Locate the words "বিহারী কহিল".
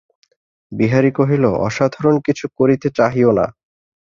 0.71-1.43